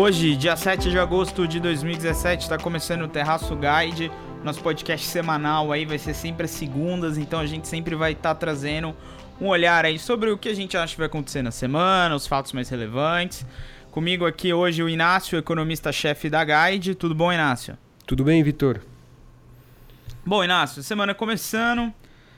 [0.00, 4.12] Hoje, dia 7 de agosto de 2017, está começando o Terraço Guide,
[4.44, 8.32] nosso podcast semanal aí, vai ser sempre às segundas, então a gente sempre vai estar
[8.32, 8.94] tá trazendo
[9.40, 12.28] um olhar aí sobre o que a gente acha que vai acontecer na semana, os
[12.28, 13.44] fatos mais relevantes.
[13.90, 16.94] Comigo aqui hoje o Inácio, economista-chefe da Guide.
[16.94, 17.76] Tudo bom, Inácio?
[18.06, 18.80] Tudo bem, Vitor?
[20.24, 21.92] Bom, Inácio, semana começando.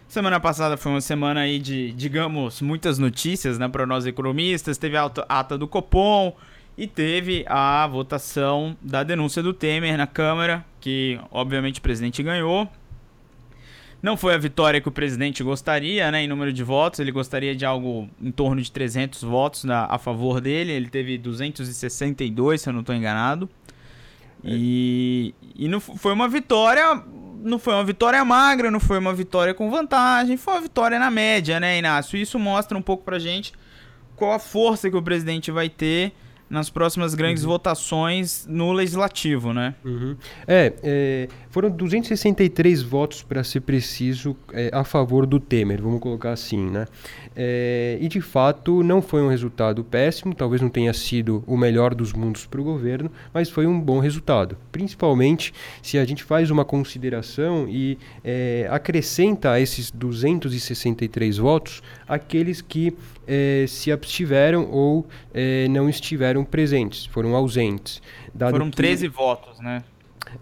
[0.09, 4.79] Semana passada foi uma semana aí de, digamos, muitas notícias, né, para nós economistas.
[4.79, 6.35] Teve a ata do Copom,
[6.81, 12.67] e teve a votação da denúncia do Temer na Câmara, que obviamente o presidente ganhou.
[14.03, 16.99] Não foi a vitória que o presidente gostaria, né, em número de votos.
[16.99, 20.73] Ele gostaria de algo em torno de 300 votos na, a favor dele.
[20.73, 23.47] Ele teve 262, se eu não estou enganado.
[24.43, 26.95] E, e não foi uma vitória.
[27.43, 30.39] Não foi uma vitória magra, não foi uma vitória com vantagem.
[30.39, 32.17] Foi uma vitória na média, né, Inácio?
[32.17, 33.53] Isso mostra um pouco pra gente
[34.17, 36.15] qual a força que o presidente vai ter
[36.51, 37.51] nas próximas grandes uhum.
[37.51, 39.77] votações no legislativo, né?
[39.85, 40.17] Uhum.
[40.49, 46.33] É, é, foram 263 votos, para ser preciso, é, a favor do Temer, vamos colocar
[46.33, 46.87] assim, né?
[47.37, 51.95] É, e de fato não foi um resultado péssimo, talvez não tenha sido o melhor
[51.95, 54.57] dos mundos para o governo, mas foi um bom resultado.
[54.73, 62.61] Principalmente se a gente faz uma consideração e é, acrescenta a esses 263 votos aqueles
[62.61, 62.93] que
[63.27, 68.01] é, se abstiveram ou é, não estiveram presentes, foram ausentes.
[68.51, 68.77] Foram que...
[68.77, 69.83] 13 votos, né?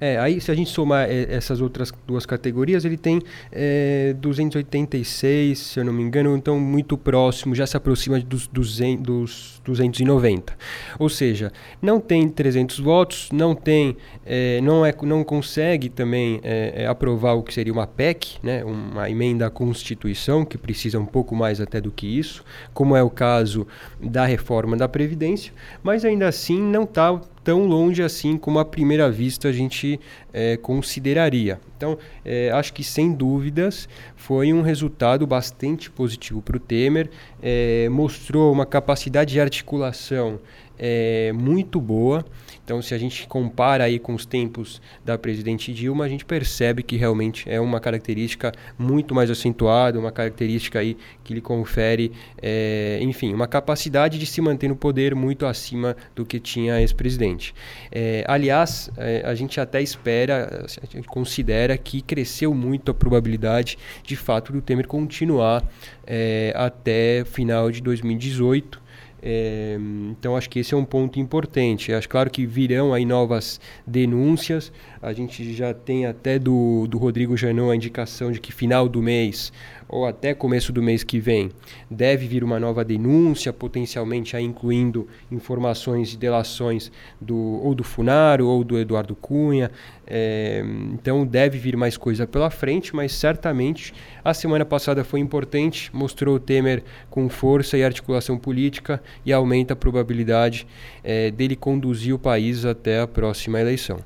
[0.00, 5.58] É, aí se a gente somar é, essas outras duas categorias, ele tem é, 286,
[5.58, 10.56] se eu não me engano, então muito próximo, já se aproxima dos, 200, dos 290.
[10.98, 16.82] Ou seja, não tem 300 votos, não tem, é, não, é, não consegue também é,
[16.82, 21.06] é, aprovar o que seria uma PEC, né, uma emenda à Constituição, que precisa um
[21.06, 23.66] pouco mais até do que isso, como é o caso
[24.00, 25.52] da reforma da Previdência,
[25.82, 29.98] mas ainda assim não está tão longe assim como à primeira vista a gente
[30.34, 31.58] é, consideraria.
[31.78, 37.08] Então, é, acho que sem dúvidas foi um resultado bastante positivo para o Temer,
[37.42, 40.38] é, mostrou uma capacidade de articulação
[40.78, 42.24] é, muito boa.
[42.64, 46.82] Então, se a gente compara aí com os tempos da presidente Dilma, a gente percebe
[46.82, 50.94] que realmente é uma característica muito mais acentuada, uma característica aí
[51.24, 52.12] que lhe confere,
[52.42, 56.80] é, enfim, uma capacidade de se manter no poder muito acima do que tinha a
[56.82, 57.54] ex-presidente.
[57.90, 63.78] É, aliás, é, a gente até espera, a gente considera que cresceu muito a probabilidade,
[64.04, 65.64] de fato, do Temer continuar
[66.06, 68.87] é, até final de 2018.
[69.22, 69.76] É,
[70.10, 71.92] então acho que esse é um ponto importante.
[71.92, 74.72] Acho claro que virão aí novas denúncias.
[75.02, 79.02] A gente já tem até do, do Rodrigo Janão a indicação de que final do
[79.02, 79.52] mês
[79.88, 81.50] ou até começo do mês que vem
[81.90, 88.46] deve vir uma nova denúncia, potencialmente aí incluindo informações de delações do, ou do Funaro
[88.46, 89.70] ou do Eduardo Cunha.
[90.10, 90.64] É,
[90.94, 93.92] então deve vir mais coisa pela frente, mas certamente
[94.24, 99.74] a semana passada foi importante, mostrou o Temer com força e articulação política e aumenta
[99.74, 100.66] a probabilidade
[101.04, 103.98] é, dele conduzir o país até a próxima eleição.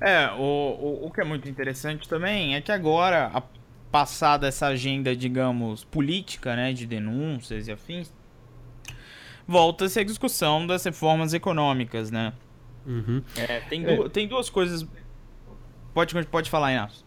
[0.00, 3.42] É, o, o, o que é muito interessante também é que agora, a,
[3.92, 8.12] passada essa agenda, digamos, política, né, de denúncias e afins,
[9.46, 12.32] volta-se a discussão das reformas econômicas, né?
[12.88, 13.22] Uhum.
[13.36, 13.94] É, tem, é.
[13.94, 14.84] Du tem duas coisas.
[15.92, 17.06] Pode, pode falar, Inácio.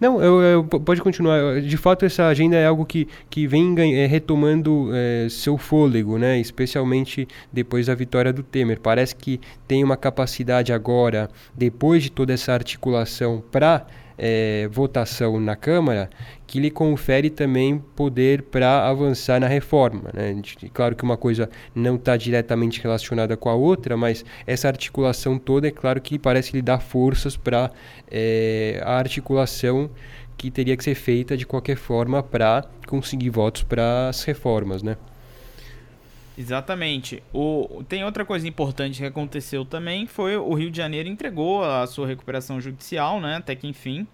[0.00, 1.60] Não, eu, eu, pode continuar.
[1.60, 6.40] De fato, essa agenda é algo que, que vem é, retomando é, seu fôlego, né?
[6.40, 8.80] especialmente depois da vitória do Temer.
[8.80, 13.86] Parece que tem uma capacidade agora, depois de toda essa articulação, para
[14.22, 16.10] é, votação na Câmara
[16.46, 20.10] que lhe confere também poder para avançar na reforma.
[20.12, 20.42] Né?
[20.74, 25.68] Claro que uma coisa não está diretamente relacionada com a outra, mas essa articulação toda,
[25.68, 27.70] é claro que parece lhe dar forças para
[28.10, 29.88] é, a articulação
[30.36, 34.96] que teria que ser feita de qualquer forma para conseguir votos para as reformas, né?
[36.40, 37.22] Exatamente.
[37.34, 41.86] O, tem outra coisa importante que aconteceu também, foi o Rio de Janeiro entregou a
[41.86, 44.06] sua recuperação judicial, né, até que enfim.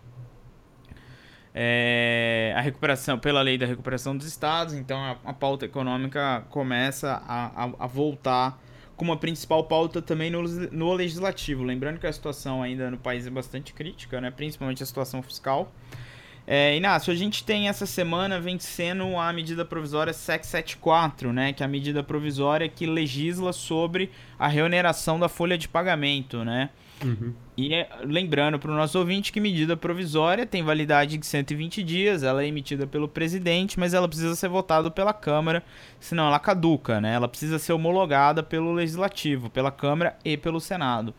[1.55, 7.23] É, a recuperação, pela lei da recuperação dos estados, então a, a pauta econômica começa
[7.29, 8.61] a, a, a, voltar
[8.97, 11.63] como a principal pauta também no, no legislativo.
[11.63, 15.73] Lembrando que a situação ainda no país é bastante crítica, né, principalmente a situação fiscal.
[16.47, 21.67] É, Inácio, a gente tem essa semana vencendo a medida provisória 774, né, que é
[21.67, 26.71] a medida provisória que legisla sobre a reoneração da folha de pagamento, né?
[27.05, 27.35] Uhum.
[27.57, 32.23] E é, lembrando para o nosso ouvinte que medida provisória tem validade de 120 dias,
[32.23, 35.63] ela é emitida pelo presidente, mas ela precisa ser votada pela Câmara,
[35.99, 37.15] senão ela caduca, né?
[37.15, 41.15] Ela precisa ser homologada pelo Legislativo, pela Câmara e pelo Senado.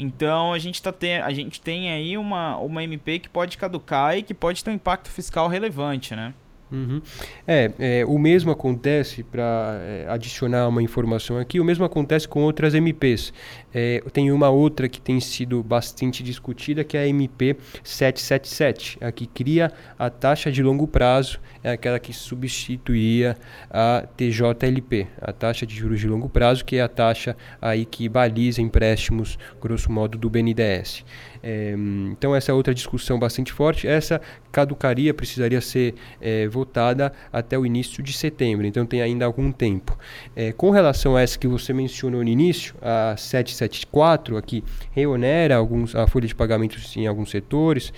[0.00, 4.16] Então a gente, tá ter, a gente tem aí uma, uma MP que pode caducar
[4.16, 6.32] e que pode ter um impacto fiscal relevante, né?
[6.72, 7.02] Uhum.
[7.46, 12.42] É, é, o mesmo acontece, para é, adicionar uma informação aqui, o mesmo acontece com
[12.42, 13.32] outras MPs.
[13.74, 19.10] É, tem uma outra que tem sido bastante discutida, que é a MP 777, a
[19.10, 23.36] que cria a taxa de longo prazo, é aquela que substituía
[23.68, 28.08] a TJLP, a taxa de juros de longo prazo, que é a taxa aí que
[28.08, 31.04] baliza empréstimos, grosso modo, do BNDES.
[31.42, 31.74] É,
[32.10, 33.86] então essa é outra discussão bastante forte.
[33.86, 34.20] Essa
[34.52, 39.96] caducaria precisaria ser é, votada até o início de setembro, então tem ainda algum tempo.
[40.34, 45.94] É, com relação a essa que você mencionou no início, a 774, aqui reonera alguns,
[45.94, 47.92] a folha de pagamentos em alguns setores,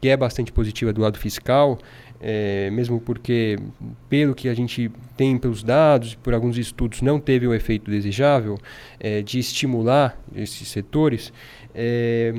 [0.00, 1.78] que é bastante positiva do lado fiscal.
[2.20, 3.58] É, mesmo porque,
[4.08, 8.58] pelo que a gente tem pelos dados, por alguns estudos, não teve o efeito desejável
[8.98, 11.32] é, de estimular esses setores,
[11.78, 12.32] é,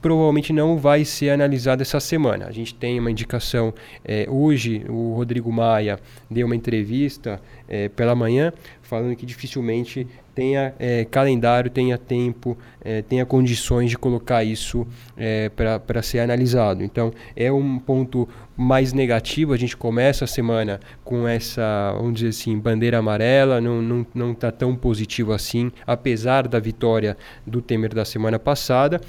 [0.00, 2.46] provavelmente não vai ser analisado essa semana.
[2.46, 3.74] A gente tem uma indicação,
[4.04, 5.98] é, hoje o Rodrigo Maia
[6.30, 8.52] deu uma entrevista é, pela manhã
[8.82, 14.86] falando que dificilmente tenha é, calendário, tenha tempo, é, tenha condições de colocar isso
[15.16, 16.82] é, para ser analisado.
[16.82, 19.52] Então, é um ponto mais negativo.
[19.52, 24.26] A gente começa a semana com essa, vamos dizer assim, bandeira amarela, não está não,
[24.26, 27.16] não tá tão positivo assim, apesar da vitória
[27.46, 29.00] do Temer da semana passada.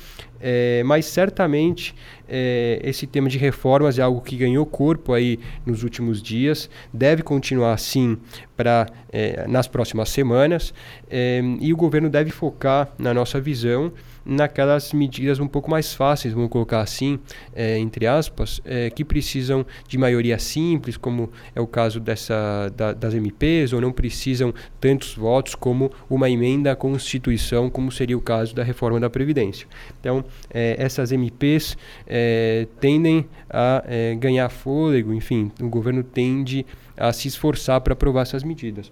[0.47, 1.95] É, mas certamente
[2.29, 7.23] é, esse tema de reformas é algo que ganhou corpo aí nos últimos dias, deve
[7.23, 8.15] continuar assim
[8.55, 10.71] para é, nas próximas semanas
[11.09, 13.91] é, e o governo deve focar, na nossa visão,
[14.25, 17.19] naquelas medidas um pouco mais fáceis, vamos colocar assim,
[17.55, 22.91] é, entre aspas, é, que precisam de maioria simples, como é o caso dessa, da,
[22.91, 28.21] das MPs, ou não precisam tantos votos como uma emenda à Constituição, como seria o
[28.21, 29.67] caso da reforma da Previdência.
[29.99, 31.77] Então, é, essas MPs
[32.07, 36.65] é, tendem a é, ganhar fôlego, enfim, o governo tende
[36.97, 38.91] a se esforçar para aprovar essas medidas.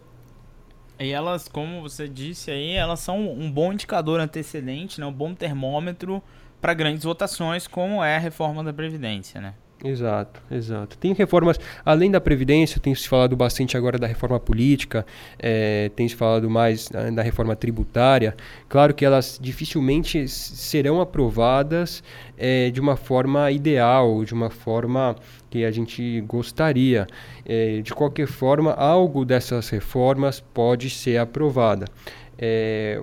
[0.99, 5.05] E elas, como você disse aí, elas são um bom indicador antecedente, né?
[5.05, 6.21] um bom termômetro
[6.61, 9.53] para grandes votações, como é a reforma da Previdência, né?
[9.83, 10.97] Exato, exato.
[10.97, 15.05] Tem reformas, além da Previdência, tem se falado bastante agora da reforma política,
[15.37, 18.33] é, tem se falado mais né, da reforma tributária.
[18.69, 22.01] Claro que elas dificilmente serão aprovadas
[22.37, 25.17] é, de uma forma ideal, de uma forma
[25.49, 27.05] que a gente gostaria.
[27.45, 31.87] É, de qualquer forma, algo dessas reformas pode ser aprovada.
[32.37, 32.99] É,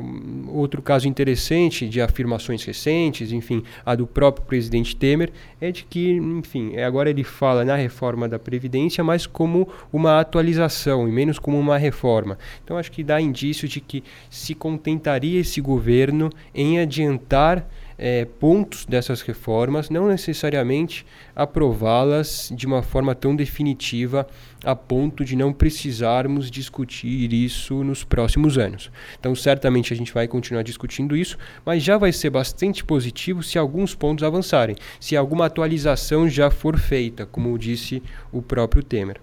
[0.52, 5.31] outro caso interessante de afirmações recentes, enfim, a do próprio presidente Temer,
[5.61, 10.20] é de que, enfim, é, agora ele fala na reforma da Previdência, mas como uma
[10.20, 12.38] atualização e menos como uma reforma.
[12.64, 17.67] Então acho que dá indício de que se contentaria esse governo em adiantar
[18.02, 21.05] é, pontos dessas reformas, não necessariamente
[21.37, 24.26] aprová-las de uma forma tão definitiva
[24.64, 28.91] a ponto de não precisarmos discutir isso nos próximos anos.
[29.19, 33.58] Então, certamente a gente vai continuar discutindo isso, mas já vai ser bastante positivo se
[33.58, 39.20] alguns pontos avançarem, se alguma atualização já for feita, como disse o próprio Temer.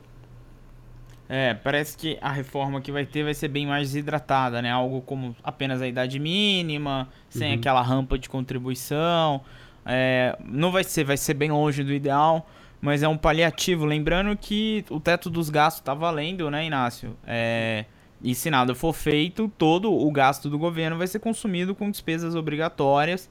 [1.29, 4.71] É, parece que a reforma que vai ter vai ser bem mais desidratada, né?
[4.71, 7.59] Algo como apenas a idade mínima, sem uhum.
[7.59, 9.41] aquela rampa de contribuição.
[9.85, 12.49] É, não vai ser, vai ser bem longe do ideal,
[12.81, 13.85] mas é um paliativo.
[13.85, 17.15] Lembrando que o teto dos gastos está valendo, né, Inácio?
[17.25, 17.85] É,
[18.21, 22.35] e se nada for feito, todo o gasto do governo vai ser consumido com despesas
[22.35, 23.29] obrigatórias.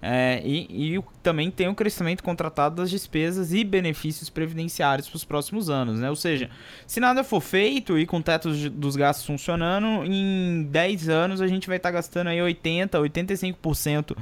[0.00, 5.24] É, e, e, também tem o crescimento contratado das despesas e benefícios previdenciários para os
[5.24, 6.08] próximos anos, né?
[6.08, 6.48] Ou seja,
[6.86, 11.48] se nada for feito e com o teto dos gastos funcionando, em 10 anos a
[11.48, 14.16] gente vai estar tá gastando aí 80, 85%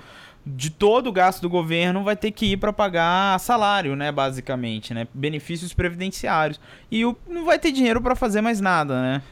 [0.47, 4.95] de todo o gasto do governo vai ter que ir para pagar salário, né, basicamente,
[4.95, 5.09] né?
[5.13, 6.61] Benefícios previdenciários.
[6.91, 9.23] E não vai ter dinheiro para fazer mais nada, né?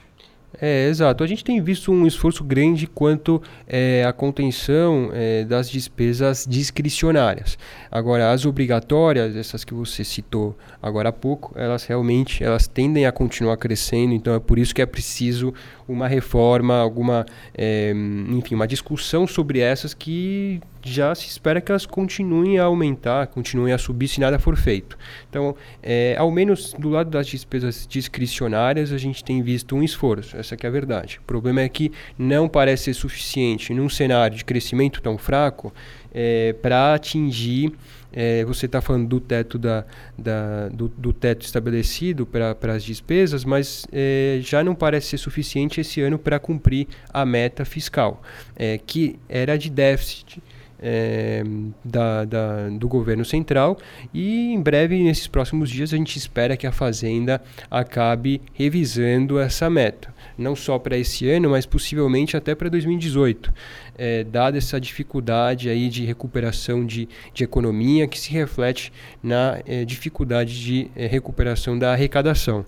[0.61, 1.25] É, exato.
[1.25, 7.59] A gente tem visto um esforço grande quanto é, à contenção é, das despesas discricionárias.
[7.91, 13.13] Agora, as obrigatórias, essas que você citou agora há pouco, elas realmente elas tendem a
[13.13, 15.53] continuar crescendo, então é por isso que é preciso
[15.87, 17.27] uma reforma, alguma,
[17.57, 17.93] é,
[18.31, 23.73] enfim, uma discussão sobre essas que já se espera que elas continuem a aumentar, continuem
[23.73, 24.99] a subir se nada for feito.
[25.29, 30.37] Então, é, ao menos do lado das despesas discricionárias, a gente tem visto um esforço,
[30.37, 31.19] essa é a verdade.
[31.23, 35.73] O problema é que não parece ser suficiente num cenário de crescimento tão fraco
[36.13, 37.73] é, para atingir
[38.15, 39.85] é, você está falando do teto da,
[40.17, 45.81] da do, do, teto estabelecido para as despesas, mas é, já não parece ser suficiente
[45.81, 48.23] esse ano para cumprir a meta fiscal,
[48.55, 50.41] é, que era de déficit
[50.81, 51.43] é,
[51.85, 53.79] da, da, do governo central
[54.13, 59.71] e em breve, nesses próximos dias, a gente espera que a Fazenda acabe revisando essa
[59.71, 60.15] meta.
[60.37, 63.53] Não só para esse ano, mas possivelmente até para 2018,
[63.97, 69.85] é, dada essa dificuldade aí de recuperação de, de economia que se reflete na é,
[69.85, 72.65] dificuldade de é, recuperação da arrecadação.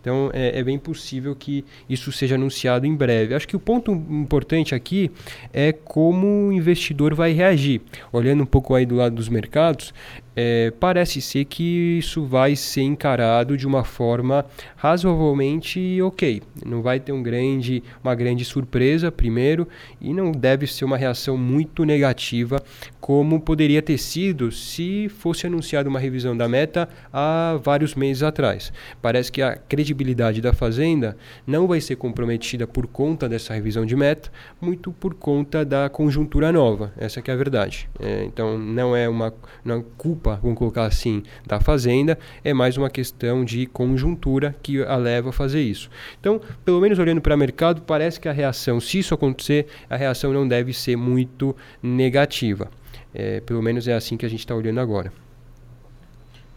[0.00, 3.34] Então é, é, bem possível que isso seja anunciado em breve.
[3.34, 5.10] Acho que o ponto importante aqui
[5.52, 7.80] é como o investidor vai reagir.
[8.12, 9.92] Olhando um pouco aí do lado dos mercados,
[10.40, 16.40] é, parece ser que isso vai ser encarado de uma forma razoavelmente ok.
[16.64, 19.66] Não vai ter um grande, uma grande surpresa, primeiro,
[20.00, 22.62] e não deve ser uma reação muito negativa,
[23.00, 28.72] como poderia ter sido se fosse anunciada uma revisão da meta há vários meses atrás.
[29.02, 33.96] Parece que a credibilidade da Fazenda não vai ser comprometida por conta dessa revisão de
[33.96, 34.30] meta,
[34.60, 36.92] muito por conta da conjuntura nova.
[36.96, 37.90] Essa é a verdade.
[37.98, 42.76] É, então, não é uma, uma culpa culpa, vamos colocar assim, da fazenda, é mais
[42.76, 45.88] uma questão de conjuntura que a leva a fazer isso.
[46.20, 49.96] Então, pelo menos olhando para o mercado, parece que a reação, se isso acontecer, a
[49.96, 52.70] reação não deve ser muito negativa.
[53.14, 55.10] É, pelo menos é assim que a gente está olhando agora.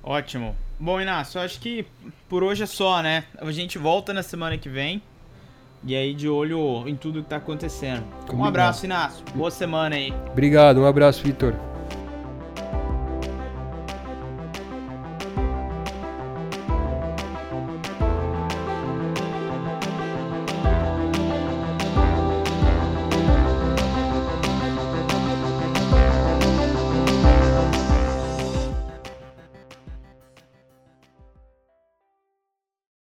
[0.04, 0.56] Ótimo.
[0.80, 1.86] Bom, Inácio, acho que
[2.28, 3.24] por hoje é só, né?
[3.38, 5.01] A gente volta na semana que vem.
[5.84, 8.04] E aí, de olho em tudo que está acontecendo.
[8.32, 9.25] Um abraço, Inácio.
[9.34, 10.13] Boa semana aí.
[10.32, 11.71] Obrigado, um abraço, Vitor.